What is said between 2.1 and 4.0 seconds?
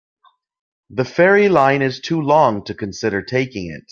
long to consider taking it.